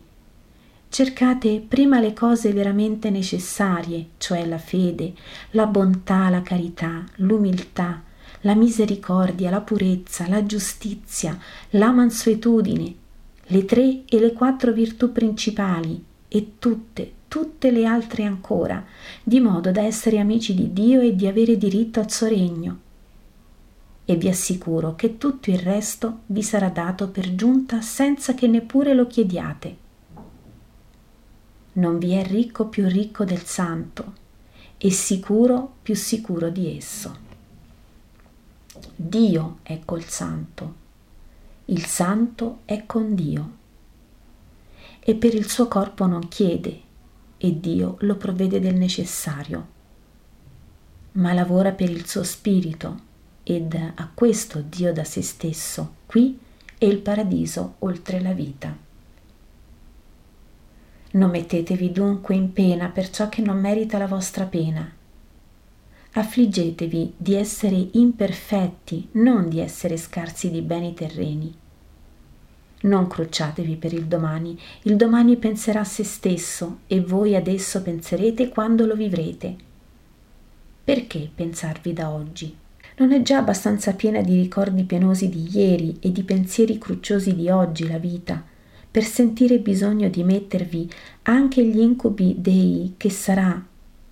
Cercate 0.91 1.65
prima 1.67 2.01
le 2.01 2.13
cose 2.13 2.53
veramente 2.53 3.09
necessarie, 3.09 4.09
cioè 4.19 4.45
la 4.45 4.59
fede, 4.59 5.15
la 5.53 5.65
bontà, 5.65 6.29
la 6.29 6.43
carità, 6.43 7.03
l'umiltà, 7.15 8.03
la 8.43 8.55
misericordia, 8.55 9.49
la 9.49 9.63
purezza, 9.63 10.29
la 10.29 10.45
giustizia, 10.45 11.39
la 11.71 11.93
mansuetudine, 11.93 13.01
le 13.47 13.65
tre 13.65 14.03
e 14.07 14.19
le 14.19 14.33
quattro 14.33 14.73
virtù 14.73 15.13
principali 15.13 16.03
e 16.29 16.53
tutte, 16.59 17.13
tutte 17.29 17.71
le 17.71 17.85
altre 17.85 18.25
ancora, 18.25 18.85
di 19.23 19.41
modo 19.41 19.71
da 19.71 19.83
essere 19.83 20.19
amici 20.19 20.55
di 20.55 20.73
Dio 20.73 21.01
e 21.01 21.15
di 21.15 21.27
avere 21.27 21.59
diritto 21.59 22.01
al 22.01 22.11
suo 22.11 22.29
regno. 22.29 22.81
E 24.05 24.17
vi 24.17 24.29
assicuro 24.29 24.95
che 24.95 25.19
tutto 25.19 25.51
il 25.51 25.59
resto 25.59 26.21
vi 26.27 26.43
sarà 26.43 26.69
dato 26.69 27.09
per 27.09 27.35
giunta 27.35 27.81
senza 27.81 28.35
che 28.35 28.47
neppure 28.47 28.95
lo 28.95 29.07
chiediate. 29.07 29.77
Non 31.75 31.99
vi 31.99 32.13
è 32.13 32.25
ricco 32.25 32.67
più 32.67 32.87
ricco 32.87 33.25
del 33.25 33.43
santo 33.43 34.15
e 34.79 34.91
sicuro 34.91 35.75
più 35.83 35.95
sicuro 35.95 36.49
di 36.49 36.77
esso. 36.77 37.17
Dio 38.95 39.59
è 39.63 39.81
col 39.85 40.05
santo 40.05 40.81
il 41.67 41.85
santo 41.87 42.61
è 42.65 42.85
con 42.87 43.15
Dio 43.15 43.57
e 44.99 45.15
per 45.15 45.35
il 45.35 45.49
suo 45.49 45.69
corpo 45.69 46.07
non 46.07 46.29
chiede 46.29 46.81
e 47.39 47.61
Dio 47.61 47.97
lo 48.01 48.17
provvede 48.17 48.61
del 48.61 48.75
necessario, 48.75 49.67
ma 51.13 51.33
lavora 51.33 51.73
per 51.73 51.91
il 51.91 52.07
suo 52.07 52.25
spirito 52.25 53.11
ed 53.43 53.75
a 53.75 54.11
questo 54.13 54.61
Dio 54.61 54.93
da 54.93 55.05
se 55.05 55.23
stesso 55.23 55.95
qui 56.07 56.39
è 56.79 56.85
il 56.85 56.99
paradiso 56.99 57.77
oltre 57.81 58.21
la 58.21 58.33
vita. 58.33 58.77
Non 61.13 61.31
mettetevi 61.31 61.93
dunque 61.93 62.35
in 62.35 62.53
pena 62.53 62.89
per 62.89 63.11
ciò 63.11 63.29
che 63.29 63.43
non 63.43 63.61
merita 63.61 63.99
la 63.99 64.07
vostra 64.07 64.47
pena. 64.47 64.91
Affliggetevi 66.15 67.15
di 67.17 67.35
essere 67.35 67.89
imperfetti, 67.93 69.09
non 69.13 69.49
di 69.49 69.61
essere 69.61 69.97
scarsi 69.97 70.51
di 70.51 70.61
beni 70.61 70.93
terreni. 70.93 71.55
Non 72.83 73.07
crucciatevi 73.07 73.77
per 73.77 73.95
il 73.95 74.05
domani, 74.05 74.59
il 74.83 74.97
domani 74.97 75.39
penserà 75.39 75.81
a 75.81 75.85
se 75.85 76.05
stesso 76.05 76.81
e 76.87 77.01
voi 77.01 77.35
ad 77.35 77.47
esso 77.47 77.81
penserete 77.81 78.51
quando 78.51 78.85
lo 78.85 78.95
vivrete. 78.95 79.57
Perché 80.85 81.31
pensarvi 81.35 81.95
da 81.95 82.11
oggi? 82.11 82.55
Non 82.99 83.13
è 83.13 83.23
già 83.23 83.39
abbastanza 83.39 83.95
piena 83.95 84.21
di 84.21 84.39
ricordi 84.39 84.85
penosi 84.85 85.31
di 85.31 85.49
ieri 85.51 85.97
e 85.99 86.13
di 86.13 86.25
pensieri 86.25 86.77
crucciosi 86.77 87.35
di 87.35 87.49
oggi 87.49 87.89
la 87.89 87.97
vita, 87.97 88.45
per 88.91 89.05
sentire 89.05 89.61
bisogno 89.61 90.11
di 90.11 90.23
mettervi 90.25 90.91
anche 91.23 91.65
gli 91.65 91.79
incubi 91.79 92.35
dei 92.39 92.93
che 92.99 93.09
sarà, 93.09 93.65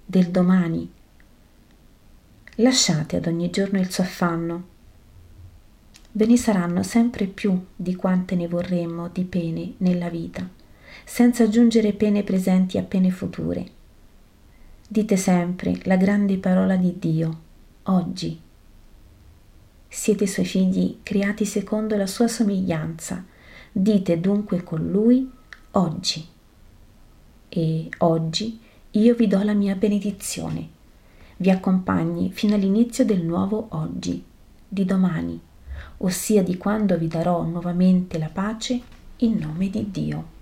del 0.07 0.29
domani. 0.31 0.91
Lasciate 2.57 3.17
ad 3.17 3.27
ogni 3.27 3.51
giorno 3.51 3.79
il 3.79 3.91
suo 3.91 4.05
affanno, 4.05 4.71
Ve 6.13 6.27
ne 6.27 6.37
saranno 6.37 6.83
sempre 6.83 7.27
più 7.27 7.67
di 7.77 7.95
quante 7.95 8.35
ne 8.35 8.49
vorremmo 8.49 9.09
di 9.09 9.23
pene 9.25 9.75
nella 9.79 10.09
vita, 10.09 10.49
senza 11.05 11.45
aggiungere 11.45 11.93
pene 11.93 12.25
presenti 12.25 12.79
a 12.79 12.83
pene 12.83 13.11
future. 13.11 13.65
Dite 14.89 15.17
sempre 15.17 15.79
la 15.85 15.97
grande 15.97 16.37
parola 16.39 16.75
di 16.75 16.99
Dio, 16.99 17.41
oggi. 17.85 18.41
Siete 19.87 20.27
suoi 20.27 20.47
figli 20.47 20.99
creati 21.05 21.45
secondo 21.45 21.97
la 21.97 22.09
sua 22.09 22.27
somiglianza, 22.27 23.25
dite 23.71 24.19
dunque 24.19 24.65
con 24.65 24.91
lui 24.91 25.31
oggi. 25.73 26.27
E 27.49 27.89
oggi 27.99 28.59
io 28.91 29.15
vi 29.15 29.29
do 29.29 29.41
la 29.45 29.55
mia 29.55 29.77
benedizione. 29.77 30.79
Vi 31.41 31.49
accompagni 31.49 32.31
fino 32.33 32.55
all'inizio 32.55 33.03
del 33.07 33.23
nuovo 33.23 33.69
oggi, 33.71 34.23
di 34.69 34.85
domani 34.85 35.41
ossia 36.03 36.43
di 36.43 36.57
quando 36.57 36.97
vi 36.97 37.09
darò 37.09 37.43
nuovamente 37.45 38.19
la 38.19 38.29
pace 38.33 38.81
in 39.17 39.39
nome 39.39 39.71
di 39.71 39.91
Dio. 39.91 40.39